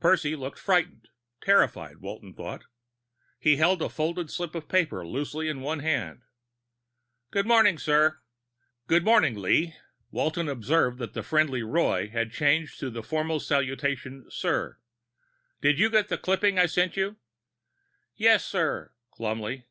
[0.00, 1.10] Percy looked frightened
[1.42, 2.64] terrified, Walton thought.
[3.38, 6.22] He held a folded slip of paper loosely in one hand.
[7.30, 8.20] "Good morning, sir."
[8.86, 9.74] "Good morning, Lee."
[10.10, 14.78] Walton observed that the friendly Roy had changed to the formal salutation, sir.
[15.60, 17.16] "Did you get the clipping I sent you?"
[18.16, 19.66] "Yes, sir." Glumly.